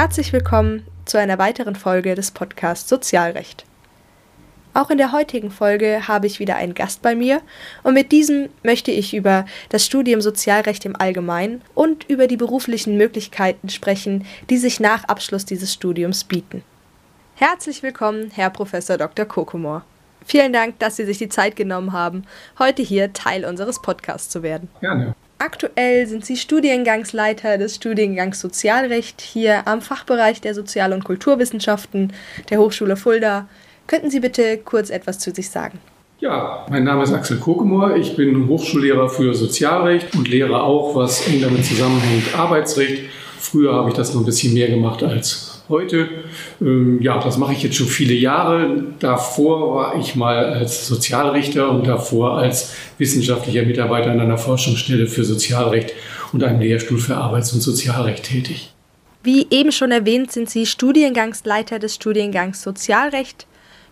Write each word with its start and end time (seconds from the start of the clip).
Herzlich 0.00 0.32
willkommen 0.32 0.86
zu 1.06 1.18
einer 1.18 1.38
weiteren 1.38 1.74
Folge 1.74 2.14
des 2.14 2.30
Podcasts 2.30 2.88
Sozialrecht. 2.88 3.64
Auch 4.72 4.90
in 4.90 4.98
der 4.98 5.10
heutigen 5.10 5.50
Folge 5.50 6.06
habe 6.06 6.28
ich 6.28 6.38
wieder 6.38 6.54
einen 6.54 6.74
Gast 6.74 7.02
bei 7.02 7.16
mir 7.16 7.42
und 7.82 7.94
mit 7.94 8.12
diesem 8.12 8.48
möchte 8.62 8.92
ich 8.92 9.12
über 9.12 9.44
das 9.70 9.84
Studium 9.84 10.20
Sozialrecht 10.20 10.84
im 10.84 10.94
Allgemeinen 10.94 11.62
und 11.74 12.08
über 12.08 12.28
die 12.28 12.36
beruflichen 12.36 12.96
Möglichkeiten 12.96 13.70
sprechen, 13.70 14.24
die 14.50 14.58
sich 14.58 14.78
nach 14.78 15.02
Abschluss 15.06 15.44
dieses 15.44 15.74
Studiums 15.74 16.22
bieten. 16.22 16.62
Herzlich 17.34 17.82
willkommen, 17.82 18.30
Herr 18.32 18.50
Professor 18.50 18.98
Dr. 18.98 19.24
Kokomor. 19.24 19.84
Vielen 20.24 20.52
Dank, 20.52 20.78
dass 20.78 20.94
Sie 20.94 21.06
sich 21.06 21.18
die 21.18 21.28
Zeit 21.28 21.56
genommen 21.56 21.92
haben, 21.92 22.22
heute 22.60 22.82
hier 22.82 23.12
Teil 23.14 23.44
unseres 23.44 23.82
Podcasts 23.82 24.30
zu 24.30 24.44
werden. 24.44 24.68
Gerne. 24.80 25.16
Aktuell 25.40 26.08
sind 26.08 26.26
Sie 26.26 26.36
Studiengangsleiter 26.36 27.58
des 27.58 27.76
Studiengangs 27.76 28.40
Sozialrecht 28.40 29.20
hier 29.20 29.68
am 29.68 29.80
Fachbereich 29.80 30.40
der 30.40 30.52
Sozial- 30.52 30.92
und 30.92 31.04
Kulturwissenschaften 31.04 32.12
der 32.50 32.58
Hochschule 32.58 32.96
Fulda. 32.96 33.48
Könnten 33.86 34.10
Sie 34.10 34.18
bitte 34.18 34.58
kurz 34.58 34.90
etwas 34.90 35.20
zu 35.20 35.30
sich 35.30 35.48
sagen? 35.48 35.78
Ja, 36.18 36.66
mein 36.68 36.82
Name 36.82 37.04
ist 37.04 37.12
Axel 37.12 37.38
Kokemor. 37.38 37.94
Ich 37.94 38.16
bin 38.16 38.48
Hochschullehrer 38.48 39.08
für 39.08 39.32
Sozialrecht 39.32 40.12
und 40.16 40.26
lehre 40.26 40.60
auch, 40.60 40.96
was 40.96 41.28
eng 41.28 41.40
damit 41.40 41.64
zusammenhängt, 41.64 42.36
Arbeitsrecht. 42.36 43.04
Früher 43.38 43.74
habe 43.74 43.90
ich 43.90 43.94
das 43.94 44.12
noch 44.12 44.22
ein 44.22 44.26
bisschen 44.26 44.54
mehr 44.54 44.68
gemacht 44.68 45.04
als 45.04 45.47
heute. 45.68 46.08
Ähm, 46.60 47.00
ja, 47.02 47.18
das 47.18 47.38
mache 47.38 47.52
ich 47.52 47.62
jetzt 47.62 47.76
schon 47.76 47.86
viele 47.86 48.14
Jahre. 48.14 48.84
Davor 48.98 49.74
war 49.74 49.96
ich 49.98 50.14
mal 50.14 50.44
als 50.44 50.86
Sozialrichter 50.86 51.70
und 51.70 51.86
davor 51.86 52.38
als 52.38 52.74
wissenschaftlicher 52.98 53.62
Mitarbeiter 53.62 54.12
in 54.12 54.20
einer 54.20 54.38
Forschungsstelle 54.38 55.06
für 55.06 55.24
Sozialrecht 55.24 55.92
und 56.32 56.42
einem 56.42 56.60
Lehrstuhl 56.60 56.98
für 56.98 57.16
Arbeits- 57.16 57.52
und 57.52 57.60
Sozialrecht 57.60 58.24
tätig. 58.24 58.72
Wie 59.22 59.46
eben 59.50 59.72
schon 59.72 59.90
erwähnt, 59.90 60.32
sind 60.32 60.48
Sie 60.48 60.66
Studiengangsleiter 60.66 61.78
des 61.78 61.94
Studiengangs 61.94 62.62
Sozialrecht. 62.62 63.46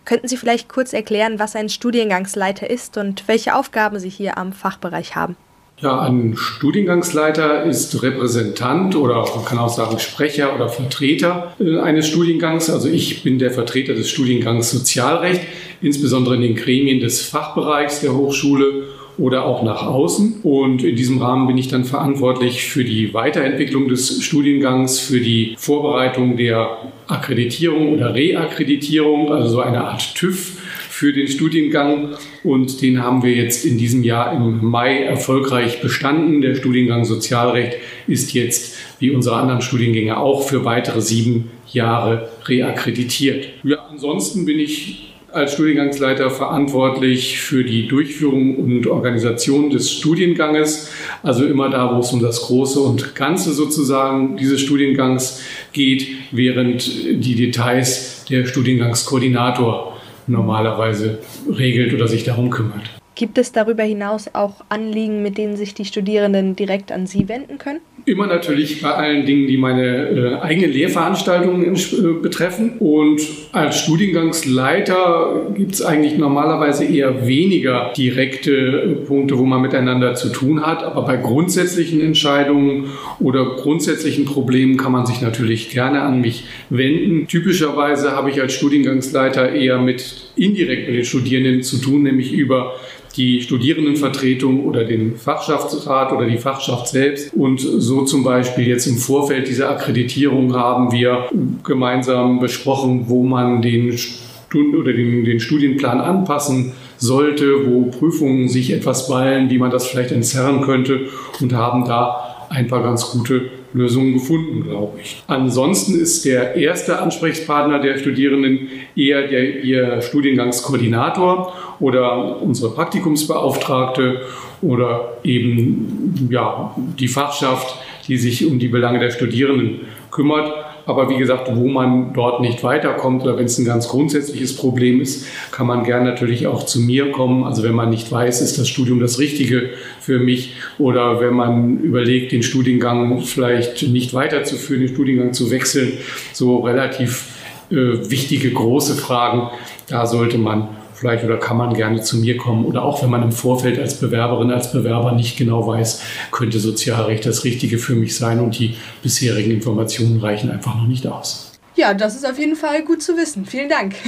Könnten 0.05 0.27
Sie 0.27 0.37
vielleicht 0.37 0.69
kurz 0.69 0.93
erklären, 0.93 1.37
was 1.37 1.55
ein 1.55 1.69
Studiengangsleiter 1.69 2.69
ist 2.69 2.97
und 2.97 3.27
welche 3.27 3.55
Aufgaben 3.55 3.99
Sie 3.99 4.09
hier 4.09 4.37
am 4.37 4.53
Fachbereich 4.53 5.15
haben? 5.15 5.35
Ja, 5.79 6.01
ein 6.01 6.35
Studiengangsleiter 6.35 7.63
ist 7.65 8.01
Repräsentant 8.01 8.95
oder 8.95 9.23
man 9.35 9.45
kann 9.45 9.59
auch 9.59 9.69
sagen 9.69 9.99
Sprecher 9.99 10.55
oder 10.55 10.69
Vertreter 10.69 11.53
äh, 11.59 11.77
eines 11.77 12.07
Studiengangs. 12.07 12.71
Also 12.71 12.89
ich 12.89 13.21
bin 13.21 13.37
der 13.37 13.51
Vertreter 13.51 13.93
des 13.93 14.09
Studiengangs 14.09 14.71
Sozialrecht, 14.71 15.41
insbesondere 15.83 16.33
in 16.33 16.41
den 16.41 16.55
Gremien 16.55 16.99
des 16.99 17.21
Fachbereichs 17.21 17.99
der 17.99 18.15
Hochschule 18.15 18.85
oder 19.19 19.45
auch 19.45 19.61
nach 19.61 19.83
außen. 19.83 20.41
Und 20.41 20.83
in 20.83 20.95
diesem 20.95 21.21
Rahmen 21.21 21.45
bin 21.45 21.59
ich 21.59 21.67
dann 21.67 21.85
verantwortlich 21.85 22.63
für 22.63 22.83
die 22.83 23.13
Weiterentwicklung 23.13 23.87
des 23.87 24.23
Studiengangs, 24.23 24.99
für 24.99 25.19
die 25.19 25.53
Vorbereitung 25.59 26.37
der 26.37 26.75
Akkreditierung 27.07 27.93
oder 27.93 28.15
Reakkreditierung, 28.15 29.31
also 29.31 29.49
so 29.49 29.61
eine 29.61 29.83
Art 29.83 30.15
TÜV 30.15 30.53
für 30.97 31.13
den 31.13 31.27
Studiengang 31.27 32.15
und 32.43 32.81
den 32.81 33.03
haben 33.03 33.21
wir 33.21 33.31
jetzt 33.31 33.65
in 33.65 33.77
diesem 33.77 34.01
Jahr 34.01 34.33
im 34.33 34.65
Mai 34.65 35.03
erfolgreich 35.03 35.79
bestanden. 35.79 36.41
Der 36.41 36.55
Studiengang 36.55 37.05
Sozialrecht 37.05 37.77
ist 38.07 38.33
jetzt, 38.33 38.75
wie 38.97 39.11
unsere 39.11 39.35
anderen 39.35 39.61
Studiengänge, 39.61 40.17
auch 40.17 40.47
für 40.47 40.65
weitere 40.65 41.01
sieben 41.01 41.51
Jahre 41.71 42.29
reakkreditiert. 42.45 43.45
Ja, 43.63 43.85
ansonsten 43.91 44.45
bin 44.45 44.57
ich 44.57 45.13
als 45.31 45.53
Studiengangsleiter 45.53 46.31
verantwortlich 46.31 47.37
für 47.41 47.63
die 47.63 47.87
Durchführung 47.87 48.55
und 48.55 48.87
Organisation 48.87 49.69
des 49.69 49.91
Studienganges, 49.91 50.89
also 51.21 51.45
immer 51.45 51.69
da, 51.69 51.95
wo 51.95 51.99
es 51.99 52.11
um 52.11 52.23
das 52.23 52.41
Große 52.41 52.79
und 52.79 53.13
Ganze 53.13 53.53
sozusagen 53.53 54.35
dieses 54.37 54.61
Studiengangs 54.61 55.43
geht, 55.73 56.07
während 56.31 56.87
die 56.87 57.35
Details 57.35 58.25
der 58.31 58.47
Studiengangskoordinator 58.47 59.96
normalerweise 60.27 61.19
regelt 61.49 61.93
oder 61.93 62.07
sich 62.07 62.23
darum 62.23 62.49
kümmert. 62.49 62.89
Gibt 63.15 63.37
es 63.39 63.51
darüber 63.51 63.83
hinaus 63.83 64.29
auch 64.33 64.63
Anliegen, 64.69 65.23
mit 65.23 65.37
denen 65.37 65.57
sich 65.57 65.73
die 65.73 65.85
Studierenden 65.85 66.55
direkt 66.55 66.91
an 66.91 67.07
Sie 67.07 67.27
wenden 67.27 67.57
können? 67.57 67.81
Immer 68.07 68.25
natürlich 68.25 68.81
bei 68.81 68.93
allen 68.93 69.25
Dingen, 69.25 69.47
die 69.47 69.57
meine 69.57 70.07
äh, 70.07 70.35
eigene 70.35 70.67
Lehrveranstaltungen 70.67 71.75
äh, 71.75 72.21
betreffen. 72.21 72.77
Und 72.79 73.19
als 73.51 73.81
Studiengangsleiter 73.81 75.47
gibt 75.53 75.73
es 75.73 75.81
eigentlich 75.81 76.17
normalerweise 76.17 76.85
eher 76.85 77.27
weniger 77.27 77.91
direkte 77.97 78.51
äh, 78.53 78.87
Punkte, 79.05 79.37
wo 79.37 79.43
man 79.43 79.61
miteinander 79.61 80.15
zu 80.15 80.29
tun 80.29 80.65
hat. 80.65 80.83
Aber 80.83 81.01
bei 81.01 81.17
grundsätzlichen 81.17 81.99
Entscheidungen 81.99 82.91
oder 83.19 83.43
grundsätzlichen 83.57 84.23
Problemen 84.23 84.77
kann 84.77 84.93
man 84.93 85.05
sich 85.05 85.19
natürlich 85.19 85.69
gerne 85.69 86.01
an 86.01 86.21
mich 86.21 86.45
wenden. 86.69 87.27
Typischerweise 87.27 88.13
habe 88.13 88.29
ich 88.29 88.41
als 88.41 88.53
Studiengangsleiter 88.53 89.51
eher 89.51 89.79
mit 89.79 90.31
indirekt 90.37 90.87
mit 90.87 90.95
den 90.95 91.03
Studierenden 91.03 91.61
zu 91.63 91.77
tun, 91.81 92.03
nämlich 92.03 92.31
über 92.31 92.75
die 93.17 93.41
Studierendenvertretung 93.41 94.63
oder 94.63 94.85
den 94.85 95.17
Fachschaftsrat 95.17 96.11
oder 96.13 96.27
die 96.27 96.37
Fachschaft 96.37 96.87
selbst. 96.87 97.33
Und 97.33 97.59
so 97.59 98.05
zum 98.05 98.23
Beispiel 98.23 98.67
jetzt 98.67 98.85
im 98.85 98.97
Vorfeld 98.97 99.47
dieser 99.47 99.69
Akkreditierung 99.69 100.53
haben 100.55 100.91
wir 100.91 101.29
gemeinsam 101.63 102.39
besprochen, 102.39 103.05
wo 103.07 103.23
man 103.23 103.61
den 103.61 103.97
Stund 103.97 104.75
oder 104.75 104.93
den, 104.93 105.25
den 105.25 105.39
Studienplan 105.39 105.99
anpassen 105.99 106.73
sollte, 106.97 107.67
wo 107.67 107.85
Prüfungen 107.85 108.47
sich 108.47 108.71
etwas 108.71 109.07
ballen, 109.07 109.49
wie 109.49 109.57
man 109.57 109.71
das 109.71 109.87
vielleicht 109.87 110.11
entzerren 110.11 110.61
könnte 110.61 111.07
und 111.41 111.53
haben 111.53 111.85
da 111.85 112.47
ein 112.49 112.67
paar 112.67 112.83
ganz 112.83 113.11
gute 113.11 113.49
Lösungen 113.73 114.13
gefunden, 114.13 114.63
glaube 114.63 114.99
ich. 115.01 115.23
Ansonsten 115.27 115.99
ist 115.99 116.25
der 116.25 116.55
erste 116.55 116.99
Ansprechpartner 116.99 117.79
der 117.79 117.97
Studierenden 117.97 118.69
eher 118.95 119.27
der, 119.27 119.63
ihr 119.63 120.01
Studiengangskoordinator 120.01 121.53
oder 121.79 122.41
unsere 122.41 122.73
Praktikumsbeauftragte 122.73 124.21
oder 124.61 125.17
eben 125.23 126.27
ja, 126.31 126.75
die 126.77 127.07
Fachschaft, 127.07 127.77
die 128.07 128.17
sich 128.17 128.45
um 128.45 128.59
die 128.59 128.69
Belange 128.69 128.99
der 128.99 129.11
Studierenden 129.11 129.81
kümmert. 130.11 130.51
Aber 130.87 131.09
wie 131.09 131.17
gesagt, 131.17 131.49
wo 131.53 131.67
man 131.67 132.13
dort 132.13 132.39
nicht 132.39 132.63
weiterkommt 132.63 133.21
oder 133.23 133.37
wenn 133.37 133.45
es 133.45 133.57
ein 133.57 133.65
ganz 133.65 133.89
grundsätzliches 133.89 134.55
Problem 134.55 135.01
ist, 135.01 135.27
kann 135.51 135.67
man 135.67 135.83
gern 135.83 136.05
natürlich 136.05 136.47
auch 136.47 136.63
zu 136.63 136.79
mir 136.79 137.11
kommen. 137.11 137.43
Also 137.43 137.61
wenn 137.63 137.75
man 137.75 137.89
nicht 137.89 138.09
weiß, 138.09 138.39
ist 138.41 138.57
das 138.57 138.69
Studium 138.69 139.01
das 139.01 139.19
Richtige 139.19 139.71
für 139.99 140.17
mich 140.17 140.55
oder 140.79 141.19
wenn 141.19 141.33
man 141.33 141.79
überlegt, 141.79 142.31
den 142.31 142.41
Studiengang 142.41 143.19
vielleicht 143.19 143.83
nicht 143.83 144.13
weiterzuführen, 144.13 144.81
den 144.81 144.93
Studiengang 144.93 145.33
zu 145.33 145.51
wechseln, 145.51 145.91
so 146.31 146.59
relativ 146.59 147.25
äh, 147.69 147.75
wichtige, 148.09 148.49
große 148.51 148.95
Fragen, 148.95 149.49
da 149.89 150.05
sollte 150.05 150.37
man 150.37 150.69
vielleicht 150.97 151.23
oder 151.23 151.37
kann 151.37 151.57
man 151.57 151.73
gerne 151.73 152.01
zu 152.01 152.17
mir 152.17 152.37
kommen. 152.37 152.65
Oder 152.65 152.83
auch 152.83 153.03
wenn 153.03 153.09
man 153.09 153.23
im 153.23 153.31
Vorfeld 153.31 153.79
als 153.79 153.99
Bewerberin, 153.99 154.51
als 154.51 154.71
Bewerber 154.71 155.11
nicht 155.11 155.37
genau 155.37 155.67
weiß, 155.67 156.01
könnte 156.31 156.59
Sozialrecht 156.59 157.25
das 157.25 157.43
Richtige 157.43 157.77
für 157.77 157.95
mich 157.95 158.17
sein 158.17 158.39
und 158.39 158.57
die 158.57 158.75
bisherigen 159.03 159.51
Informationen 159.51 160.19
reichen 160.19 160.51
einfach 160.51 160.75
noch 160.75 160.87
nicht 160.87 161.07
aus. 161.07 161.51
Ja, 161.75 161.93
das 161.93 162.15
ist 162.15 162.27
auf 162.27 162.39
jeden 162.39 162.55
Fall 162.55 162.83
gut 162.83 163.03
zu 163.03 163.15
wissen. 163.15 163.45
Vielen 163.45 163.69
Dank. 163.69 163.95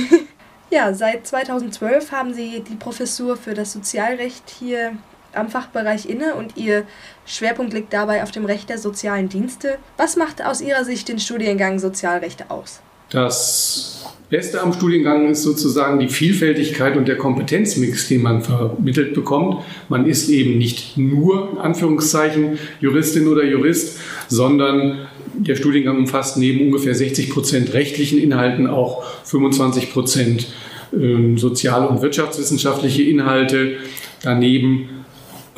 Ja, 0.72 0.94
seit 0.94 1.26
2012 1.26 2.12
haben 2.12 2.32
Sie 2.32 2.62
die 2.62 2.76
Professur 2.76 3.38
für 3.38 3.56
das 3.56 3.74
Sozialrecht 3.74 4.44
hier 4.60 4.92
am 5.34 5.50
Fachbereich 5.50 6.08
inne 6.08 6.36
und 6.36 6.58
Ihr 6.58 6.86
Schwerpunkt 7.26 7.74
liegt 7.74 7.92
dabei 7.92 8.22
auf 8.22 8.30
dem 8.30 8.46
Recht 8.46 8.70
der 8.70 8.78
sozialen 8.78 9.30
Dienste. 9.30 9.80
Was 9.98 10.16
macht 10.16 10.46
aus 10.46 10.62
Ihrer 10.62 10.86
Sicht 10.86 11.08
den 11.08 11.18
Studiengang 11.18 11.80
Sozialrecht 11.80 12.52
aus? 12.52 12.82
Das 13.10 14.06
Beste 14.30 14.62
am 14.62 14.74
Studiengang 14.74 15.28
ist 15.28 15.42
sozusagen 15.42 16.00
die 16.00 16.08
Vielfältigkeit 16.08 16.96
und 16.96 17.08
der 17.08 17.18
Kompetenzmix, 17.18 18.08
den 18.08 18.22
man 18.22 18.44
vermittelt 18.44 19.16
bekommt. 19.16 19.64
Man 19.90 20.06
ist 20.06 20.30
eben 20.30 20.60
nicht 20.60 20.98
nur, 20.98 21.54
in 21.54 21.58
Anführungszeichen, 21.58 22.60
Juristin 22.80 23.28
oder 23.28 23.44
Jurist, 23.44 24.00
sondern 24.28 25.08
der 25.34 25.56
Studiengang 25.56 25.98
umfasst 25.98 26.38
neben 26.38 26.62
ungefähr 26.62 26.94
60 26.94 27.32
Prozent 27.32 27.74
rechtlichen 27.74 28.20
Inhalten 28.20 28.68
auch 28.68 29.04
25 29.24 29.92
Prozent 29.92 30.48
ähm, 30.94 31.40
sozial- 31.40 31.88
und 31.88 32.04
wirtschaftswissenschaftliche 32.04 33.02
Inhalte. 33.04 33.78
Daneben 34.22 34.99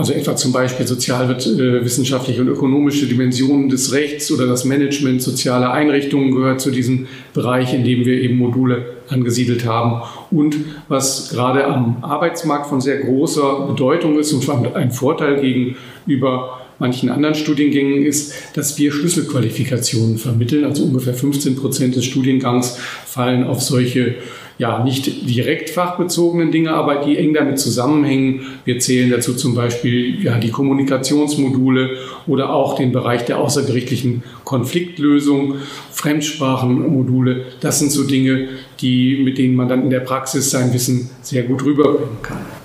also 0.01 0.13
etwa 0.13 0.35
zum 0.35 0.51
Beispiel 0.51 0.87
sozialwissenschaftliche 0.87 2.41
und 2.41 2.47
ökonomische 2.47 3.05
Dimensionen 3.05 3.69
des 3.69 3.91
Rechts 3.91 4.31
oder 4.31 4.47
das 4.47 4.65
Management 4.65 5.21
sozialer 5.21 5.73
Einrichtungen 5.73 6.31
gehört 6.31 6.59
zu 6.59 6.71
diesem 6.71 7.05
Bereich, 7.35 7.71
in 7.75 7.83
dem 7.83 8.03
wir 8.03 8.19
eben 8.19 8.37
Module 8.37 8.95
angesiedelt 9.09 9.63
haben. 9.63 10.01
Und 10.31 10.55
was 10.87 11.29
gerade 11.29 11.65
am 11.65 11.97
Arbeitsmarkt 12.01 12.65
von 12.65 12.81
sehr 12.81 12.97
großer 12.97 13.67
Bedeutung 13.67 14.17
ist 14.17 14.33
und 14.33 14.75
ein 14.75 14.89
Vorteil 14.91 15.39
gegenüber 15.39 16.61
manchen 16.79 17.09
anderen 17.11 17.35
Studiengängen 17.35 18.03
ist, 18.03 18.33
dass 18.55 18.79
wir 18.79 18.91
Schlüsselqualifikationen 18.91 20.17
vermitteln. 20.17 20.65
Also 20.65 20.83
ungefähr 20.83 21.13
15 21.13 21.57
Prozent 21.57 21.95
des 21.95 22.05
Studiengangs 22.05 22.75
fallen 23.05 23.43
auf 23.43 23.61
solche 23.61 24.15
ja 24.61 24.83
nicht 24.83 25.27
direkt 25.27 25.71
fachbezogenen 25.71 26.51
Dinge, 26.51 26.73
aber 26.73 26.97
die 26.97 27.17
eng 27.17 27.33
damit 27.33 27.57
zusammenhängen. 27.57 28.41
Wir 28.63 28.77
zählen 28.77 29.09
dazu 29.09 29.33
zum 29.33 29.55
Beispiel 29.55 30.23
ja, 30.23 30.37
die 30.37 30.51
Kommunikationsmodule 30.51 31.97
oder 32.27 32.53
auch 32.53 32.75
den 32.75 32.91
Bereich 32.91 33.25
der 33.25 33.39
außergerichtlichen 33.39 34.21
Konfliktlösung, 34.43 35.55
Fremdsprachenmodule. 35.91 37.45
Das 37.59 37.79
sind 37.79 37.91
so 37.91 38.03
Dinge, 38.03 38.49
die, 38.81 39.23
mit 39.23 39.39
denen 39.39 39.55
man 39.55 39.67
dann 39.67 39.81
in 39.81 39.89
der 39.89 40.01
Praxis 40.01 40.51
sein 40.51 40.71
Wissen 40.75 41.09
sehr 41.23 41.41
gut 41.41 41.65
rüberbringen 41.65 42.21
kann. 42.21 42.60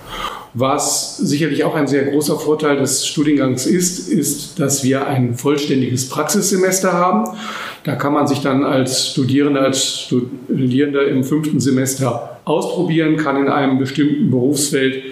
Was 0.58 1.18
sicherlich 1.18 1.64
auch 1.64 1.74
ein 1.74 1.86
sehr 1.86 2.04
großer 2.06 2.38
Vorteil 2.38 2.78
des 2.78 3.06
Studiengangs 3.06 3.66
ist, 3.66 4.08
ist, 4.08 4.58
dass 4.58 4.82
wir 4.82 5.06
ein 5.06 5.34
vollständiges 5.34 6.08
Praxissemester 6.08 6.94
haben. 6.94 7.36
Da 7.84 7.94
kann 7.94 8.14
man 8.14 8.26
sich 8.26 8.40
dann 8.40 8.64
als 8.64 9.10
Studierender, 9.10 9.60
als 9.60 10.00
Studierender 10.00 11.08
im 11.08 11.24
fünften 11.24 11.60
Semester 11.60 12.40
ausprobieren, 12.46 13.18
kann 13.18 13.36
in 13.36 13.48
einem 13.50 13.78
bestimmten 13.78 14.30
Berufsfeld 14.30 15.02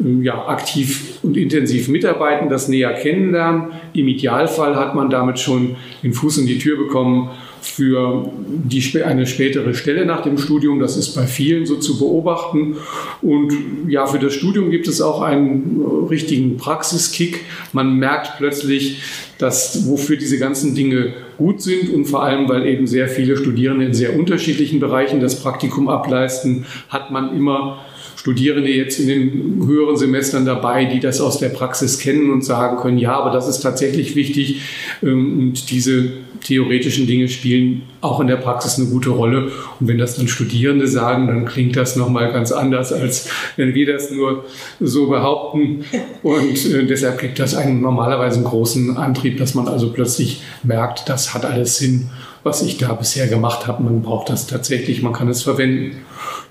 ähm, 0.00 0.22
ja, 0.22 0.46
aktiv 0.46 1.18
und 1.22 1.38
intensiv 1.38 1.88
mitarbeiten, 1.88 2.50
das 2.50 2.68
näher 2.68 2.92
kennenlernen. 2.92 3.68
Im 3.94 4.06
Idealfall 4.06 4.76
hat 4.76 4.94
man 4.94 5.08
damit 5.08 5.38
schon 5.38 5.76
den 6.02 6.12
Fuß 6.12 6.36
in 6.36 6.46
die 6.46 6.58
Tür 6.58 6.76
bekommen 6.76 7.30
für 7.60 8.30
die, 8.46 9.02
eine 9.02 9.26
spätere 9.26 9.74
Stelle 9.74 10.06
nach 10.06 10.22
dem 10.22 10.38
Studium. 10.38 10.80
Das 10.80 10.96
ist 10.96 11.14
bei 11.14 11.26
vielen 11.26 11.66
so 11.66 11.76
zu 11.76 11.98
beobachten. 11.98 12.76
Und 13.22 13.52
ja, 13.88 14.06
für 14.06 14.18
das 14.18 14.34
Studium 14.34 14.70
gibt 14.70 14.88
es 14.88 15.00
auch 15.00 15.22
einen 15.22 16.06
richtigen 16.08 16.56
Praxiskick. 16.56 17.40
Man 17.72 17.96
merkt 17.96 18.38
plötzlich, 18.38 19.02
dass, 19.38 19.88
wofür 19.88 20.16
diese 20.16 20.38
ganzen 20.38 20.74
Dinge 20.74 21.14
gut 21.38 21.62
sind 21.62 21.90
und 21.90 22.04
vor 22.04 22.22
allem, 22.22 22.48
weil 22.48 22.66
eben 22.66 22.86
sehr 22.86 23.08
viele 23.08 23.36
Studierende 23.36 23.86
in 23.86 23.94
sehr 23.94 24.18
unterschiedlichen 24.18 24.80
Bereichen 24.80 25.20
das 25.20 25.40
Praktikum 25.40 25.88
ableisten, 25.88 26.66
hat 26.88 27.10
man 27.10 27.34
immer 27.36 27.84
Studierende 28.20 28.68
jetzt 28.68 29.00
in 29.00 29.08
den 29.08 29.66
höheren 29.66 29.96
Semestern 29.96 30.44
dabei, 30.44 30.84
die 30.84 31.00
das 31.00 31.22
aus 31.22 31.38
der 31.38 31.48
Praxis 31.48 31.98
kennen 31.98 32.30
und 32.30 32.44
sagen 32.44 32.76
können, 32.76 32.98
ja, 32.98 33.18
aber 33.18 33.30
das 33.30 33.48
ist 33.48 33.60
tatsächlich 33.60 34.14
wichtig 34.14 34.60
ähm, 35.02 35.38
und 35.38 35.70
diese 35.70 36.10
theoretischen 36.44 37.06
Dinge 37.06 37.28
spielen 37.30 37.80
auch 38.02 38.20
in 38.20 38.26
der 38.26 38.36
Praxis 38.36 38.78
eine 38.78 38.88
gute 38.88 39.08
Rolle. 39.08 39.50
Und 39.80 39.88
wenn 39.88 39.96
das 39.96 40.16
dann 40.16 40.28
Studierende 40.28 40.86
sagen, 40.86 41.28
dann 41.28 41.46
klingt 41.46 41.76
das 41.76 41.96
nochmal 41.96 42.30
ganz 42.30 42.52
anders, 42.52 42.92
als 42.92 43.30
wenn 43.56 43.74
wir 43.74 43.90
das 43.90 44.10
nur 44.10 44.44
so 44.80 45.08
behaupten. 45.08 45.86
Und 46.22 46.66
äh, 46.66 46.84
deshalb 46.84 47.20
gibt 47.20 47.38
das 47.38 47.54
einen 47.54 47.80
normalerweise 47.80 48.36
einen 48.36 48.44
großen 48.44 48.98
Antrieb, 48.98 49.38
dass 49.38 49.54
man 49.54 49.66
also 49.66 49.94
plötzlich 49.94 50.42
merkt, 50.62 51.08
das 51.08 51.32
hat 51.32 51.46
alles 51.46 51.78
Sinn, 51.78 52.10
was 52.42 52.62
ich 52.62 52.78
da 52.78 52.92
bisher 52.92 53.26
gemacht 53.26 53.66
habe. 53.66 53.82
Man 53.82 54.02
braucht 54.02 54.30
das 54.30 54.46
tatsächlich, 54.46 55.02
man 55.02 55.12
kann 55.12 55.28
es 55.28 55.42
verwenden. 55.42 55.98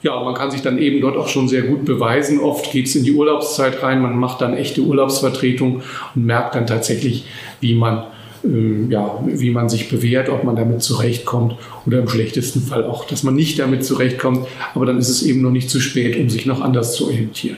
Ja, 0.02 0.22
man 0.24 0.34
kann 0.34 0.52
sich 0.52 0.62
dann 0.62 0.78
eben 0.78 1.02
dort 1.02 1.18
auch 1.18 1.28
schon 1.28 1.48
sehr 1.48 1.64
gut 1.64 1.86
beweisen. 1.86 2.40
Oft 2.40 2.72
geht 2.72 2.88
es 2.88 2.96
in 2.96 3.04
die 3.04 3.12
Urlaubszeit 3.12 3.84
rein, 3.84 4.02
man 4.02 4.18
macht 4.18 4.42
dann 4.42 4.54
echte 4.54 4.82
Urlaubsvertretung 4.82 5.82
und 6.16 6.26
merkt 6.26 6.56
dann 6.56 6.68
tatsächlich, 6.68 7.26
wie 7.60 7.76
man 7.76 8.04
äh, 8.44 8.90
ja, 8.90 9.20
wie 9.26 9.52
man 9.52 9.68
sich 9.70 9.90
bewährt, 9.90 10.30
ob 10.30 10.44
man 10.44 10.56
damit 10.56 10.82
zurechtkommt 10.82 11.56
oder 11.86 12.00
im 12.00 12.08
schlechtesten 12.08 12.62
Fall 12.62 12.86
auch, 12.86 13.06
dass 13.06 13.24
man 13.24 13.36
nicht 13.36 13.60
damit 13.60 13.84
zurechtkommt. 13.84 14.48
Aber 14.74 14.86
dann 14.86 14.98
ist 14.98 15.10
es 15.10 15.24
eben 15.24 15.42
noch 15.42 15.52
nicht 15.52 15.70
zu 15.70 15.80
spät, 15.80 16.18
um 16.18 16.30
sich 16.30 16.46
noch 16.46 16.62
anders 16.62 16.94
zu 16.94 17.08
orientieren. 17.08 17.58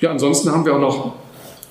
Ja, 0.00 0.10
ansonsten 0.10 0.50
haben 0.50 0.64
wir 0.64 0.74
auch 0.74 0.80
noch 0.80 1.14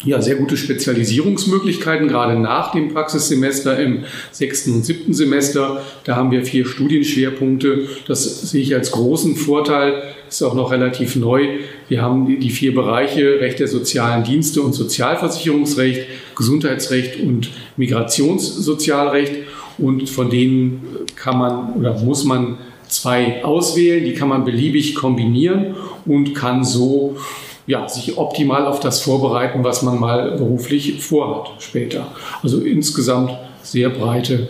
ja, 0.06 0.22
sehr 0.22 0.36
gute 0.36 0.58
Spezialisierungsmöglichkeiten, 0.58 2.08
gerade 2.08 2.40
nach 2.40 2.72
dem 2.72 2.94
Praxissemester 2.94 3.80
im 3.80 4.04
sechsten 4.32 4.74
und 4.74 4.86
siebten 4.86 5.14
Semester. 5.14 5.82
Da 6.04 6.16
haben 6.16 6.30
wir 6.32 6.46
vier 6.46 6.66
Studienschwerpunkte. 6.66 7.88
Das 8.08 8.52
sehe 8.52 8.62
ich 8.62 8.76
als 8.76 8.92
großen 8.92 9.36
Vorteil, 9.36 10.04
ist 10.30 10.44
auch 10.44 10.54
noch 10.54 10.72
relativ 10.72 11.16
neu. 11.16 11.48
Wir 11.90 12.02
haben 12.02 12.40
die 12.40 12.50
vier 12.50 12.76
Bereiche 12.76 13.40
Recht 13.40 13.60
der 13.60 13.68
sozialen 13.68 14.24
Dienste 14.24 14.62
und 14.62 14.74
Sozialversicherungsrecht, 14.74 16.08
Gesundheitsrecht 16.36 17.20
und 17.20 17.50
Migrationssozialrecht. 17.76 19.34
Und 19.80 20.10
von 20.10 20.30
denen 20.30 20.82
kann 21.16 21.38
man 21.38 21.74
oder 21.74 21.98
muss 22.00 22.24
man 22.24 22.58
zwei 22.88 23.44
auswählen. 23.44 24.06
Die 24.06 24.14
kann 24.14 24.30
man 24.30 24.46
beliebig 24.46 24.96
kombinieren 24.96 25.76
und 26.06 26.34
kann 26.34 26.64
so 26.64 27.18
ja, 27.68 27.88
sich 27.88 28.18
optimal 28.18 28.66
auf 28.66 28.80
das 28.80 29.02
vorbereiten, 29.02 29.64
was 29.64 29.84
man 29.84 30.00
mal 30.00 30.32
beruflich 30.32 31.04
vorhat 31.04 31.62
später. 31.62 32.08
Also 32.42 32.62
insgesamt 32.62 33.38
sehr 33.62 33.90
breite 33.90 34.50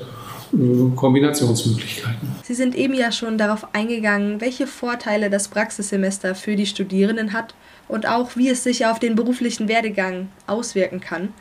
äh, 0.53 0.95
Kombinationsmöglichkeiten. 0.95 2.35
Sie 2.43 2.53
sind 2.53 2.75
eben 2.75 2.93
ja 2.93 3.11
schon 3.11 3.39
darauf 3.39 3.73
eingegangen, 3.73 4.39
welche 4.39 4.67
Vorteile 4.67 5.31
das 5.31 5.47
Praxissemester 5.47 6.35
für 6.35 6.55
die 6.55 6.67
Studierenden 6.67 7.33
hat 7.33 7.55
und 7.87 8.07
auch 8.07 8.35
wie 8.35 8.49
es 8.49 8.63
sich 8.63 8.85
auf 8.85 8.99
den 8.99 9.15
beruflichen 9.15 9.67
Werdegang 9.67 10.29
auswirken 10.45 11.01
kann. 11.01 11.33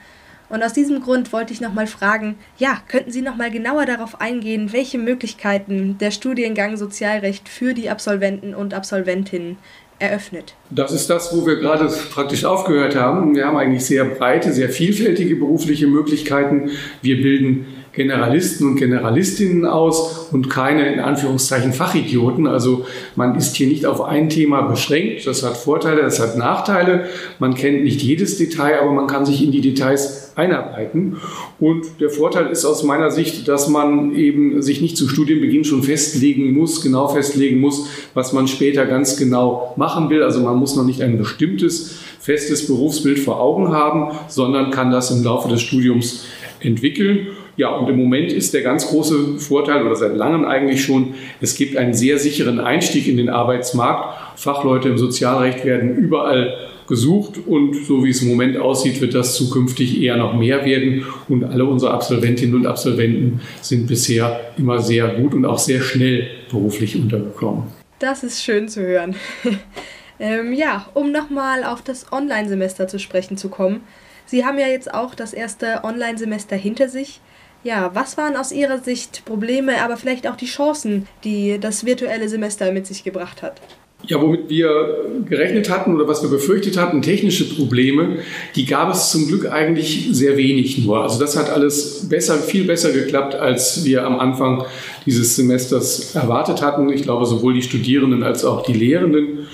Und 0.48 0.62
aus 0.62 0.72
diesem 0.72 1.02
Grund 1.02 1.32
wollte 1.32 1.52
ich 1.52 1.60
nochmal 1.60 1.88
fragen, 1.88 2.36
ja, 2.56 2.80
könnten 2.86 3.10
Sie 3.10 3.20
nochmal 3.20 3.50
genauer 3.50 3.84
darauf 3.84 4.20
eingehen, 4.20 4.72
welche 4.72 4.96
Möglichkeiten 4.96 5.98
der 5.98 6.12
Studiengang 6.12 6.76
Sozialrecht 6.76 7.48
für 7.48 7.74
die 7.74 7.90
Absolventen 7.90 8.54
und 8.54 8.72
Absolventinnen 8.72 9.58
eröffnet. 9.98 10.54
Das 10.70 10.92
ist 10.92 11.08
das, 11.08 11.34
wo 11.34 11.46
wir 11.46 11.56
gerade 11.56 11.88
praktisch 12.10 12.44
aufgehört 12.44 12.96
haben. 12.96 13.34
Wir 13.34 13.46
haben 13.46 13.56
eigentlich 13.56 13.84
sehr 13.84 14.04
breite, 14.04 14.52
sehr 14.52 14.68
vielfältige 14.68 15.36
berufliche 15.36 15.86
Möglichkeiten. 15.86 16.70
Wir 17.02 17.16
bilden 17.16 17.66
Generalisten 17.96 18.68
und 18.68 18.76
Generalistinnen 18.76 19.64
aus 19.64 20.28
und 20.30 20.50
keine 20.50 20.92
in 20.92 21.00
Anführungszeichen 21.00 21.72
Fachidioten. 21.72 22.46
Also 22.46 22.84
man 23.16 23.36
ist 23.36 23.56
hier 23.56 23.66
nicht 23.66 23.86
auf 23.86 24.02
ein 24.02 24.28
Thema 24.28 24.62
beschränkt. 24.62 25.26
Das 25.26 25.42
hat 25.42 25.56
Vorteile, 25.56 26.02
das 26.02 26.20
hat 26.20 26.36
Nachteile. 26.36 27.06
Man 27.38 27.54
kennt 27.54 27.84
nicht 27.84 28.02
jedes 28.02 28.36
Detail, 28.36 28.80
aber 28.80 28.92
man 28.92 29.06
kann 29.06 29.24
sich 29.24 29.42
in 29.42 29.50
die 29.50 29.62
Details 29.62 30.32
einarbeiten. 30.36 31.16
Und 31.58 31.86
der 32.00 32.10
Vorteil 32.10 32.48
ist 32.48 32.66
aus 32.66 32.82
meiner 32.82 33.10
Sicht, 33.10 33.48
dass 33.48 33.68
man 33.68 34.14
eben 34.14 34.60
sich 34.60 34.82
nicht 34.82 34.98
zu 34.98 35.08
Studienbeginn 35.08 35.64
schon 35.64 35.82
festlegen 35.82 36.52
muss, 36.52 36.82
genau 36.82 37.08
festlegen 37.08 37.60
muss, 37.60 37.88
was 38.12 38.34
man 38.34 38.46
später 38.46 38.84
ganz 38.84 39.16
genau 39.16 39.72
machen 39.76 40.10
will. 40.10 40.22
Also 40.22 40.40
man 40.40 40.56
muss 40.56 40.76
noch 40.76 40.84
nicht 40.84 41.00
ein 41.00 41.16
bestimmtes 41.16 41.98
festes 42.20 42.66
Berufsbild 42.66 43.18
vor 43.18 43.40
Augen 43.40 43.72
haben, 43.72 44.18
sondern 44.28 44.70
kann 44.70 44.90
das 44.90 45.10
im 45.10 45.24
Laufe 45.24 45.48
des 45.48 45.62
Studiums 45.62 46.26
entwickeln. 46.60 47.28
Ja, 47.56 47.70
und 47.70 47.88
im 47.88 47.96
Moment 47.96 48.32
ist 48.32 48.52
der 48.52 48.62
ganz 48.62 48.86
große 48.88 49.38
Vorteil, 49.38 49.84
oder 49.84 49.96
seit 49.96 50.14
langem 50.14 50.44
eigentlich 50.44 50.84
schon, 50.84 51.14
es 51.40 51.56
gibt 51.56 51.76
einen 51.76 51.94
sehr 51.94 52.18
sicheren 52.18 52.60
Einstieg 52.60 53.08
in 53.08 53.16
den 53.16 53.30
Arbeitsmarkt. 53.30 54.38
Fachleute 54.38 54.88
im 54.90 54.98
Sozialrecht 54.98 55.64
werden 55.64 55.96
überall 55.96 56.54
gesucht 56.86 57.38
und 57.46 57.74
so 57.84 58.04
wie 58.04 58.10
es 58.10 58.22
im 58.22 58.28
Moment 58.28 58.56
aussieht, 58.58 59.00
wird 59.00 59.14
das 59.14 59.34
zukünftig 59.34 60.00
eher 60.00 60.16
noch 60.16 60.34
mehr 60.34 60.64
werden 60.64 61.04
und 61.28 61.44
alle 61.44 61.64
unsere 61.64 61.92
Absolventinnen 61.92 62.54
und 62.54 62.66
Absolventen 62.66 63.40
sind 63.60 63.86
bisher 63.86 64.40
immer 64.56 64.80
sehr 64.80 65.08
gut 65.08 65.34
und 65.34 65.44
auch 65.44 65.58
sehr 65.58 65.80
schnell 65.80 66.28
beruflich 66.50 66.96
untergekommen. 66.96 67.64
Das 67.98 68.22
ist 68.22 68.44
schön 68.44 68.68
zu 68.68 68.82
hören. 68.82 69.16
ähm, 70.20 70.52
ja, 70.52 70.86
um 70.94 71.10
nochmal 71.10 71.64
auf 71.64 71.82
das 71.82 72.12
Online-Semester 72.12 72.88
zu 72.88 72.98
sprechen 72.98 73.36
zu 73.36 73.48
kommen. 73.48 73.80
Sie 74.26 74.44
haben 74.44 74.58
ja 74.58 74.66
jetzt 74.66 74.92
auch 74.92 75.14
das 75.14 75.32
erste 75.32 75.82
Online-Semester 75.84 76.56
hinter 76.56 76.88
sich. 76.88 77.20
Ja, 77.66 77.90
was 77.94 78.16
waren 78.16 78.36
aus 78.36 78.52
Ihrer 78.52 78.78
Sicht 78.78 79.24
Probleme, 79.24 79.82
aber 79.82 79.96
vielleicht 79.96 80.28
auch 80.28 80.36
die 80.36 80.46
Chancen, 80.46 81.08
die 81.24 81.58
das 81.60 81.84
virtuelle 81.84 82.28
Semester 82.28 82.70
mit 82.70 82.86
sich 82.86 83.02
gebracht 83.02 83.42
hat? 83.42 83.60
Ja, 84.04 84.22
womit 84.22 84.48
wir 84.48 85.04
gerechnet 85.28 85.68
hatten 85.68 85.92
oder 85.92 86.06
was 86.06 86.22
wir 86.22 86.30
befürchtet 86.30 86.76
hatten, 86.76 87.02
technische 87.02 87.56
Probleme, 87.56 88.18
die 88.54 88.66
gab 88.66 88.94
es 88.94 89.10
zum 89.10 89.26
Glück 89.26 89.50
eigentlich 89.50 90.10
sehr 90.12 90.36
wenig 90.36 90.78
nur. 90.78 91.02
Also 91.02 91.18
das 91.18 91.36
hat 91.36 91.50
alles 91.50 92.08
besser, 92.08 92.36
viel 92.36 92.66
besser 92.66 92.92
geklappt, 92.92 93.34
als 93.34 93.84
wir 93.84 94.06
am 94.06 94.20
Anfang 94.20 94.64
dieses 95.04 95.34
Semesters 95.34 96.14
erwartet 96.14 96.62
hatten. 96.62 96.88
Ich 96.90 97.02
glaube, 97.02 97.26
sowohl 97.26 97.54
die 97.54 97.62
Studierenden 97.62 98.22
als 98.22 98.44
auch 98.44 98.62
die 98.62 98.74
Lehrenden. 98.74 99.48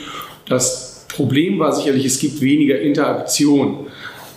Das 0.47 1.07
Problem 1.09 1.59
war 1.59 1.73
sicherlich, 1.75 2.04
es 2.04 2.19
gibt 2.19 2.42
weniger 2.42 2.78
Interaktion. 2.78 3.87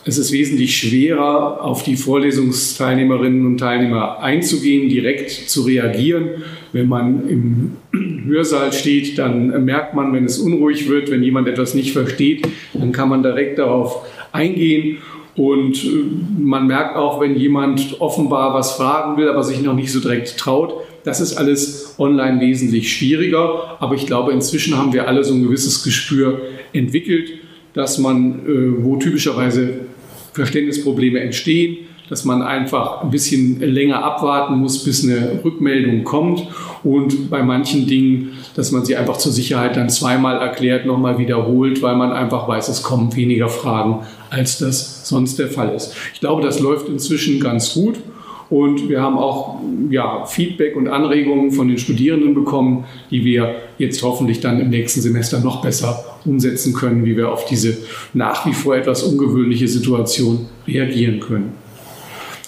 Es 0.07 0.19
ist 0.19 0.31
wesentlich 0.31 0.77
schwerer, 0.77 1.63
auf 1.63 1.81
die 1.81 1.95
Vorlesungsteilnehmerinnen 1.95 3.43
und 3.43 3.57
Teilnehmer 3.57 4.19
einzugehen, 4.19 4.87
direkt 4.87 5.31
zu 5.31 5.63
reagieren. 5.63 6.43
Wenn 6.73 6.87
man 6.87 7.27
im 7.27 7.71
Hörsaal 8.27 8.71
steht, 8.71 9.17
dann 9.17 9.65
merkt 9.65 9.95
man, 9.95 10.13
wenn 10.13 10.25
es 10.25 10.37
unruhig 10.37 10.87
wird, 10.87 11.09
wenn 11.09 11.23
jemand 11.23 11.47
etwas 11.47 11.73
nicht 11.73 11.91
versteht, 11.91 12.47
dann 12.73 12.91
kann 12.91 13.09
man 13.09 13.23
direkt 13.23 13.57
darauf 13.57 14.05
eingehen. 14.31 14.97
Und 15.35 15.83
äh, 15.83 15.89
man 16.39 16.67
merkt 16.67 16.95
auch, 16.95 17.19
wenn 17.19 17.35
jemand 17.35 17.99
offenbar 17.99 18.53
was 18.53 18.73
fragen 18.73 19.17
will, 19.17 19.27
aber 19.27 19.41
sich 19.43 19.59
noch 19.63 19.75
nicht 19.75 19.91
so 19.91 19.99
direkt 19.99 20.37
traut. 20.37 20.75
Das 21.03 21.19
ist 21.19 21.35
alles 21.35 21.95
online 21.97 22.39
wesentlich 22.41 22.93
schwieriger. 22.93 23.77
Aber 23.79 23.95
ich 23.95 24.05
glaube, 24.05 24.33
inzwischen 24.33 24.77
haben 24.77 24.93
wir 24.93 25.07
alle 25.07 25.23
so 25.23 25.33
ein 25.33 25.41
gewisses 25.41 25.83
Gespür 25.83 26.41
entwickelt, 26.73 27.31
dass 27.73 27.97
man, 27.97 28.45
äh, 28.45 28.83
wo 28.83 28.97
typischerweise 28.97 29.79
Verständnisprobleme 30.35 31.19
entstehen, 31.21 31.77
dass 32.09 32.25
man 32.25 32.43
einfach 32.43 33.01
ein 33.01 33.09
bisschen 33.09 33.59
länger 33.61 34.03
abwarten 34.03 34.55
muss, 34.57 34.83
bis 34.83 35.03
eine 35.03 35.39
Rückmeldung 35.43 36.03
kommt 36.03 36.47
und 36.83 37.29
bei 37.29 37.41
manchen 37.41 37.87
Dingen, 37.87 38.33
dass 38.55 38.71
man 38.71 38.85
sie 38.85 38.95
einfach 38.95 39.17
zur 39.17 39.31
Sicherheit 39.31 39.75
dann 39.75 39.89
zweimal 39.89 40.37
erklärt, 40.37 40.85
nochmal 40.85 41.17
wiederholt, 41.17 41.81
weil 41.81 41.95
man 41.95 42.11
einfach 42.11 42.47
weiß, 42.47 42.67
es 42.67 42.83
kommen 42.83 43.15
weniger 43.15 43.49
Fragen, 43.49 44.05
als 44.29 44.59
das 44.59 45.07
sonst 45.07 45.39
der 45.39 45.47
Fall 45.47 45.73
ist. 45.73 45.95
Ich 46.13 46.19
glaube, 46.19 46.43
das 46.43 46.59
läuft 46.59 46.89
inzwischen 46.89 47.39
ganz 47.39 47.73
gut. 47.73 47.95
Und 48.49 48.89
wir 48.89 49.01
haben 49.01 49.17
auch 49.17 49.59
ja, 49.89 50.25
Feedback 50.25 50.75
und 50.75 50.87
Anregungen 50.87 51.51
von 51.51 51.67
den 51.67 51.77
Studierenden 51.77 52.35
bekommen, 52.35 52.85
die 53.09 53.25
wir 53.25 53.55
jetzt 53.77 54.03
hoffentlich 54.03 54.39
dann 54.39 54.59
im 54.59 54.69
nächsten 54.69 55.01
Semester 55.01 55.39
noch 55.39 55.61
besser 55.61 56.03
umsetzen 56.25 56.73
können, 56.73 57.05
wie 57.05 57.17
wir 57.17 57.31
auf 57.31 57.45
diese 57.45 57.77
nach 58.13 58.45
wie 58.45 58.53
vor 58.53 58.75
etwas 58.75 59.03
ungewöhnliche 59.03 59.67
Situation 59.67 60.45
reagieren 60.67 61.19
können. 61.19 61.64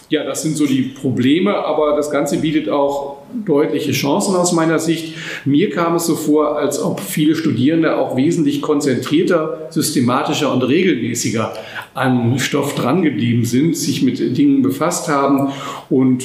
Ja, 0.10 0.24
das 0.24 0.42
sind 0.42 0.56
so 0.56 0.66
die 0.66 0.84
Probleme, 0.84 1.54
aber 1.54 1.98
das 1.98 2.10
Ganze 2.10 2.38
bietet 2.38 2.70
auch 2.70 3.18
deutliche 3.46 3.92
Chancen 3.92 4.38
aus 4.38 4.54
meiner 4.54 4.80
Sicht. 4.80 5.16
Mir 5.44 5.70
kam 5.70 5.96
es 5.96 6.06
so 6.06 6.16
vor, 6.16 6.58
als 6.58 6.82
ob 6.82 7.02
viele 7.02 7.36
Studierende 7.36 7.98
auch 7.98 8.16
wesentlich 8.16 8.62
konzentrierter, 8.62 9.68
systematischer 9.70 10.54
und 10.54 10.64
regelmäßiger 10.64 11.54
an 11.94 12.40
Stoff 12.40 12.76
drangeblieben 12.76 13.44
sind, 13.44 13.76
sich 13.76 14.02
mit 14.02 14.38
Dingen 14.38 14.62
befasst 14.62 15.10
haben 15.10 15.52
und 15.90 16.24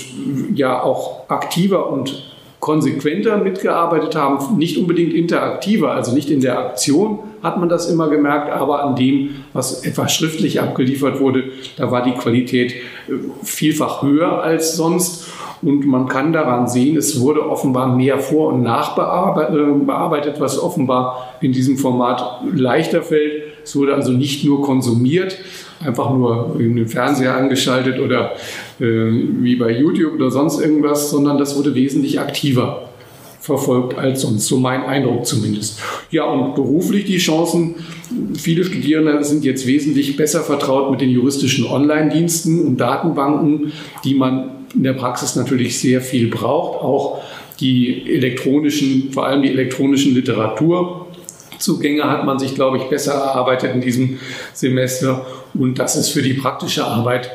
ja 0.54 0.80
auch 0.80 1.28
aktiver 1.28 1.90
und 1.90 2.31
konsequenter 2.62 3.38
mitgearbeitet 3.38 4.14
haben, 4.14 4.56
nicht 4.56 4.78
unbedingt 4.78 5.12
interaktiver, 5.12 5.90
also 5.90 6.14
nicht 6.14 6.30
in 6.30 6.40
der 6.40 6.60
Aktion 6.60 7.18
hat 7.42 7.58
man 7.58 7.68
das 7.68 7.90
immer 7.90 8.08
gemerkt, 8.08 8.52
aber 8.52 8.84
an 8.84 8.94
dem, 8.94 9.30
was 9.52 9.84
etwas 9.84 10.14
schriftlich 10.14 10.60
abgeliefert 10.60 11.18
wurde, 11.18 11.50
da 11.76 11.90
war 11.90 12.04
die 12.04 12.12
Qualität 12.12 12.70
äh, 12.72 13.14
vielfach 13.42 14.02
höher 14.02 14.44
als 14.44 14.76
sonst. 14.76 15.28
Und 15.60 15.86
man 15.86 16.06
kann 16.06 16.32
daran 16.32 16.68
sehen, 16.68 16.96
es 16.96 17.20
wurde 17.20 17.48
offenbar 17.48 17.96
mehr 17.96 18.20
vor- 18.20 18.52
und 18.52 18.62
nachbearbeitet, 18.62 20.36
äh, 20.36 20.40
was 20.40 20.56
offenbar 20.56 21.34
in 21.40 21.50
diesem 21.50 21.76
Format 21.76 22.42
leichter 22.54 23.02
fällt. 23.02 23.51
Es 23.64 23.76
wurde 23.76 23.94
also 23.94 24.12
nicht 24.12 24.44
nur 24.44 24.62
konsumiert, 24.62 25.38
einfach 25.80 26.12
nur 26.12 26.56
in 26.58 26.76
den 26.76 26.88
Fernseher 26.88 27.36
angeschaltet 27.36 27.98
oder 27.98 28.32
äh, 28.80 28.84
wie 28.84 29.56
bei 29.56 29.70
YouTube 29.70 30.14
oder 30.14 30.30
sonst 30.30 30.60
irgendwas, 30.60 31.10
sondern 31.10 31.38
das 31.38 31.56
wurde 31.56 31.74
wesentlich 31.74 32.20
aktiver 32.20 32.88
verfolgt 33.42 33.98
als 33.98 34.22
sonst, 34.22 34.46
so 34.46 34.58
mein 34.58 34.84
Eindruck 34.84 35.26
zumindest. 35.26 35.80
Ja, 36.12 36.24
und 36.24 36.54
beruflich 36.54 37.06
die 37.06 37.18
Chancen. 37.18 37.74
Viele 38.34 38.62
Studierende 38.62 39.24
sind 39.24 39.44
jetzt 39.44 39.66
wesentlich 39.66 40.16
besser 40.16 40.42
vertraut 40.42 40.92
mit 40.92 41.00
den 41.00 41.10
juristischen 41.10 41.66
Online-Diensten 41.66 42.64
und 42.64 42.76
Datenbanken, 42.76 43.72
die 44.04 44.14
man 44.14 44.50
in 44.74 44.84
der 44.84 44.92
Praxis 44.92 45.34
natürlich 45.34 45.78
sehr 45.78 46.00
viel 46.00 46.28
braucht. 46.28 46.82
Auch 46.82 47.20
die 47.58 48.12
elektronischen, 48.12 49.10
vor 49.12 49.26
allem 49.26 49.42
die 49.42 49.50
elektronischen 49.50 50.14
Literaturzugänge 51.62 52.04
hat 52.04 52.24
man 52.24 52.38
sich, 52.38 52.54
glaube 52.54 52.78
ich, 52.78 52.84
besser 52.84 53.12
erarbeitet 53.12 53.74
in 53.74 53.80
diesem 53.80 54.18
Semester. 54.52 55.26
Und 55.54 55.78
das 55.78 55.96
ist 55.96 56.10
für 56.10 56.22
die 56.22 56.34
praktische 56.34 56.84
Arbeit 56.84 57.30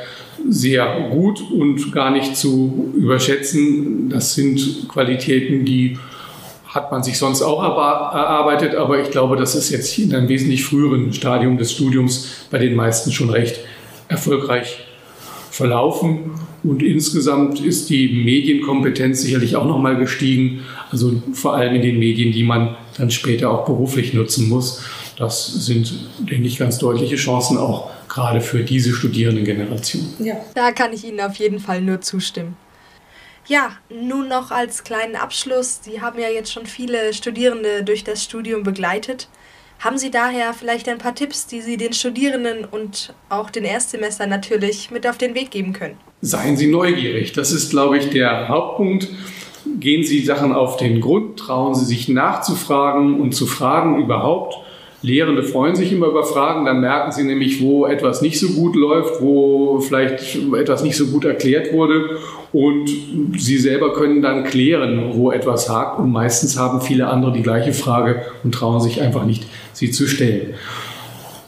sehr 0.50 1.10
gut 1.12 1.42
und 1.52 1.92
gar 1.92 2.12
nicht 2.12 2.36
zu 2.36 2.94
überschätzen. 2.96 4.10
Das 4.10 4.36
sind 4.36 4.88
Qualitäten, 4.90 5.66
die 5.66 5.98
hat 6.68 6.92
man 6.92 7.02
sich 7.02 7.18
sonst 7.18 7.42
auch 7.42 7.64
erarbeitet, 7.64 8.76
aber 8.76 9.00
ich 9.00 9.10
glaube, 9.10 9.36
das 9.36 9.56
ist 9.56 9.70
jetzt 9.70 9.98
in 9.98 10.14
einem 10.14 10.28
wesentlich 10.28 10.64
früheren 10.64 11.14
Stadium 11.14 11.58
des 11.58 11.72
Studiums 11.72 12.46
bei 12.52 12.60
den 12.60 12.76
meisten 12.76 13.12
schon 13.12 13.30
recht 13.30 13.62
erfolgreich 14.10 14.86
verlaufen. 15.58 16.32
Und 16.64 16.84
insgesamt 16.84 17.60
ist 17.60 17.90
die 17.90 18.10
Medienkompetenz 18.24 19.22
sicherlich 19.22 19.56
auch 19.56 19.66
nochmal 19.66 19.98
gestiegen, 19.98 20.62
also 20.92 21.22
vor 21.34 21.56
allem 21.56 21.76
in 21.76 21.82
den 21.82 22.00
Medien, 22.00 22.32
die 22.32 22.44
man 22.44 22.78
dann 22.98 23.10
später 23.10 23.50
auch 23.50 23.66
beruflich 23.66 24.14
nutzen 24.14 24.48
muss. 24.50 24.84
Das 25.18 25.48
sind, 25.48 25.94
denke 26.20 26.48
ich, 26.48 26.60
ganz 26.60 26.78
deutliche 26.78 27.16
Chancen 27.16 27.58
auch 27.58 27.90
gerade 28.08 28.40
für 28.40 28.64
diese 28.64 28.94
Studierendengeneration. 28.94 30.14
Ja, 30.20 30.36
da 30.54 30.72
kann 30.72 30.94
ich 30.94 31.04
Ihnen 31.04 31.22
auf 31.22 31.36
jeden 31.36 31.60
Fall 31.60 31.82
nur 31.82 32.02
zustimmen. 32.02 32.56
Ja, 33.48 33.72
nun 33.90 34.28
noch 34.28 34.52
als 34.52 34.84
kleinen 34.84 35.16
Abschluss. 35.16 35.80
Sie 35.82 36.02
haben 36.02 36.20
ja 36.20 36.30
jetzt 36.30 36.52
schon 36.52 36.66
viele 36.66 37.14
Studierende 37.14 37.84
durch 37.84 38.04
das 38.04 38.24
Studium 38.24 38.62
begleitet. 38.62 39.28
Haben 39.80 39.98
Sie 39.98 40.10
daher 40.10 40.54
vielleicht 40.54 40.90
ein 40.90 40.98
paar 40.98 41.14
Tipps, 41.14 41.46
die 41.46 41.62
Sie 41.62 41.78
den 41.78 41.94
Studierenden 41.94 42.66
und 42.66 43.14
auch 43.30 43.50
den 43.50 43.64
Erstsemestern 43.64 44.30
natürlich 44.30 44.90
mit 44.90 45.08
auf 45.08 45.18
den 45.18 45.36
Weg 45.36 45.52
geben 45.52 45.74
können? 45.74 45.98
Seien 46.22 46.58
Sie 46.58 46.68
neugierig. 46.68 47.34
Das 47.34 47.52
ist, 47.52 47.70
glaube 47.70 47.98
ich, 47.98 48.10
der 48.10 48.48
Hauptpunkt. 48.48 49.08
Gehen 49.80 50.04
Sie 50.04 50.24
Sachen 50.24 50.54
auf 50.54 50.78
den 50.78 51.02
Grund, 51.02 51.38
trauen 51.38 51.76
Sie 51.76 51.86
sich 51.86 52.08
nachzufragen 52.08 53.20
und 53.20 53.36
zu 53.36 53.46
fragen 53.46 54.02
überhaupt 54.02 54.58
Lehrende 55.04 55.44
freuen 55.44 55.76
sich 55.76 55.94
immer 55.94 56.08
über 56.08 56.24
Fragen, 56.24 56.66
dann 56.66 56.82
merken 56.82 57.12
sie 57.12 57.24
nämlich, 57.24 57.62
wo 57.62 57.86
etwas 57.86 58.22
nicht 58.22 58.40
so 58.40 58.50
gut 58.50 58.76
läuft, 58.76 59.22
wo 59.22 59.80
vielleicht 59.80 60.38
etwas 60.58 60.84
nicht 60.84 60.98
so 60.98 61.08
gut 61.08 61.24
erklärt 61.24 61.72
wurde 61.72 62.18
und 62.52 62.90
sie 63.38 63.58
selber 63.58 63.94
können 63.94 64.24
dann 64.24 64.44
klären, 64.44 65.12
wo 65.14 65.32
etwas 65.32 65.70
hakt 65.70 66.00
und 66.00 66.12
meistens 66.12 66.58
haben 66.58 66.82
viele 66.82 67.08
andere 67.08 67.32
die 67.32 67.44
gleiche 67.44 67.74
Frage 67.74 68.24
und 68.44 68.56
trauen 68.56 68.82
sich 68.82 69.02
einfach 69.02 69.26
nicht, 69.26 69.46
sie 69.74 69.92
zu 69.92 70.08
stellen. 70.08 70.56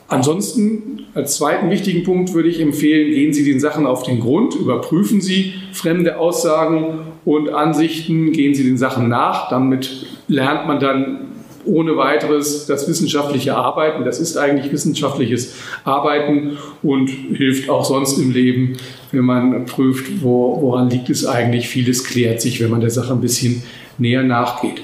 Ansonsten 0.09 1.05
als 1.13 1.37
zweiten 1.37 1.69
wichtigen 1.69 2.03
Punkt 2.03 2.33
würde 2.33 2.49
ich 2.49 2.59
empfehlen, 2.59 3.11
gehen 3.11 3.33
Sie 3.33 3.43
den 3.43 3.59
Sachen 3.59 3.85
auf 3.85 4.03
den 4.03 4.19
Grund, 4.19 4.55
überprüfen 4.55 5.21
Sie 5.21 5.53
fremde 5.71 6.17
Aussagen 6.17 6.99
und 7.25 7.49
Ansichten, 7.49 8.31
gehen 8.31 8.53
Sie 8.53 8.63
den 8.63 8.77
Sachen 8.77 9.07
nach. 9.07 9.49
Damit 9.49 10.07
lernt 10.27 10.67
man 10.67 10.79
dann 10.79 11.19
ohne 11.65 11.97
weiteres 11.97 12.65
das 12.65 12.87
wissenschaftliche 12.87 13.55
Arbeiten. 13.55 14.05
Das 14.05 14.19
ist 14.19 14.37
eigentlich 14.37 14.71
wissenschaftliches 14.71 15.55
Arbeiten 15.83 16.57
und 16.83 17.07
hilft 17.07 17.69
auch 17.69 17.85
sonst 17.85 18.17
im 18.17 18.31
Leben, 18.31 18.77
wenn 19.11 19.25
man 19.25 19.65
prüft, 19.65 20.21
wo, 20.21 20.61
woran 20.61 20.89
liegt 20.89 21.09
es 21.09 21.25
eigentlich. 21.25 21.67
Vieles 21.67 22.03
klärt 22.03 22.41
sich, 22.41 22.61
wenn 22.61 22.69
man 22.69 22.81
der 22.81 22.89
Sache 22.89 23.13
ein 23.13 23.21
bisschen 23.21 23.63
näher 23.97 24.23
nachgeht. 24.23 24.81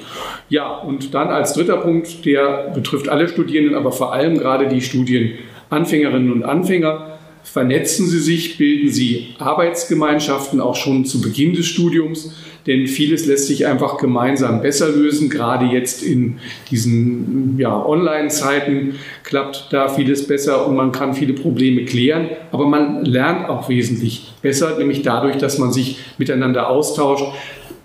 Ja, 0.49 0.77
und 0.77 1.13
dann 1.13 1.29
als 1.29 1.53
dritter 1.53 1.77
Punkt, 1.77 2.25
der 2.25 2.71
betrifft 2.73 3.09
alle 3.09 3.27
Studierenden, 3.27 3.75
aber 3.75 3.91
vor 3.91 4.13
allem 4.13 4.37
gerade 4.37 4.67
die 4.67 4.81
Studienanfängerinnen 4.81 6.31
und 6.31 6.43
Anfänger 6.43 7.17
vernetzen 7.43 8.07
Sie 8.07 8.19
sich, 8.19 8.57
bilden 8.57 8.89
Sie 8.89 9.35
Arbeitsgemeinschaften 9.39 10.59
auch 10.59 10.75
schon 10.75 11.05
zu 11.05 11.21
Beginn 11.21 11.53
des 11.53 11.67
Studiums, 11.67 12.33
denn 12.67 12.87
vieles 12.87 13.25
lässt 13.25 13.47
sich 13.47 13.67
einfach 13.67 13.97
gemeinsam 13.97 14.61
besser 14.61 14.89
lösen. 14.89 15.29
Gerade 15.29 15.65
jetzt 15.65 16.01
in 16.01 16.39
diesen 16.71 17.57
ja, 17.59 17.85
Online-Zeiten 17.85 18.95
klappt 19.23 19.67
da 19.71 19.87
vieles 19.87 20.27
besser 20.27 20.67
und 20.67 20.75
man 20.75 20.91
kann 20.91 21.13
viele 21.13 21.33
Probleme 21.33 21.85
klären, 21.85 22.29
aber 22.51 22.65
man 22.65 23.05
lernt 23.05 23.49
auch 23.49 23.69
wesentlich 23.69 24.33
besser, 24.41 24.77
nämlich 24.77 25.03
dadurch, 25.03 25.37
dass 25.37 25.57
man 25.57 25.71
sich 25.71 25.99
miteinander 26.17 26.69
austauscht, 26.69 27.25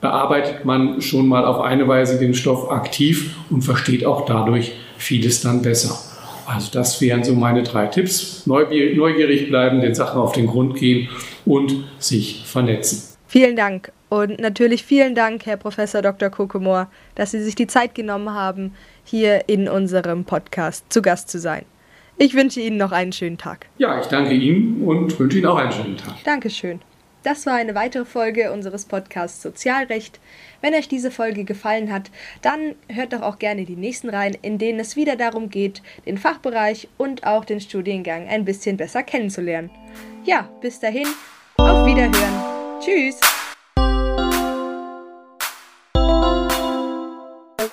bearbeitet 0.01 0.65
man 0.65 1.03
schon 1.03 1.29
mal 1.29 1.45
auf 1.45 1.61
eine 1.61 1.87
Weise 1.87 2.19
den 2.19 2.33
Stoff 2.33 2.71
aktiv 2.71 3.37
und 3.51 3.63
versteht 3.63 4.07
auch 4.07 4.25
dadurch 4.25 4.73
vieles 4.97 5.43
dann 5.43 5.61
besser. 5.61 5.99
Also 6.47 6.71
das 6.73 7.01
wären 7.01 7.23
so 7.23 7.35
meine 7.35 7.63
drei 7.63 7.87
Tipps. 7.87 8.45
Neugierig 8.47 9.49
bleiben, 9.49 9.83
den 9.83 9.95
Sachen 9.95 10.21
auf 10.21 10.33
den 10.33 10.47
Grund 10.47 10.77
gehen 10.77 11.09
und 11.45 11.85
sich 11.99 12.43
vernetzen. 12.47 13.03
Vielen 13.29 13.55
Dank 13.55 13.93
und 14.11 14.41
natürlich 14.41 14.85
vielen 14.85 15.15
Dank, 15.15 15.47
Herr 15.47 15.57
Professor 15.57 16.03
Dr. 16.03 16.29
Kokomor, 16.29 16.91
dass 17.15 17.31
Sie 17.31 17.43
sich 17.43 17.55
die 17.55 17.69
Zeit 17.69 17.95
genommen 17.95 18.35
haben, 18.35 18.75
hier 19.05 19.49
in 19.49 19.69
unserem 19.69 20.25
Podcast 20.25 20.85
zu 20.93 21.01
Gast 21.01 21.31
zu 21.31 21.39
sein. 21.39 21.65
Ich 22.19 22.35
wünsche 22.35 22.61
Ihnen 22.61 22.77
noch 22.77 22.93
einen 22.93 23.13
schönen 23.13 23.39
Tag. 23.39 23.67
Ja, 23.79 23.99
ich 23.99 24.07
danke 24.09 24.35
Ihnen 24.35 24.85
und 24.85 25.19
wünsche 25.19 25.39
Ihnen 25.39 25.47
auch 25.47 25.57
einen 25.57 25.73
schönen 25.73 25.97
Tag. 25.97 26.23
Dankeschön. 26.25 26.81
Das 27.23 27.47
war 27.47 27.55
eine 27.55 27.75
weitere 27.75 28.05
Folge 28.05 28.51
unseres 28.51 28.85
Podcasts 28.85 29.43
Sozialrecht. 29.43 30.21
Wenn 30.61 30.75
euch 30.75 30.89
diese 30.89 31.11
Folge 31.11 31.45
gefallen 31.45 31.93
hat, 31.93 32.11
dann 32.43 32.75
hört 32.89 33.13
doch 33.13 33.23
auch 33.23 33.39
gerne 33.39 33.65
die 33.65 33.77
nächsten 33.77 34.11
rein, 34.11 34.37
in 34.43 34.59
denen 34.59 34.81
es 34.81 34.97
wieder 34.97 35.17
darum 35.17 35.51
geht, 35.51 35.83
den 36.05 36.19
Fachbereich 36.19 36.89
und 36.99 37.25
auch 37.25 37.45
den 37.45 37.61
Studiengang 37.61 38.27
ein 38.27 38.45
bisschen 38.45 38.77
besser 38.77 39.03
kennenzulernen. 39.03 39.71
Ja, 40.25 40.49
bis 40.61 40.81
dahin, 40.81 41.07
auf 41.59 41.87
Wiederhören. 41.87 42.81
Tschüss. 42.81 43.21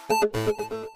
Thank 0.09 0.35
you. 0.71 0.86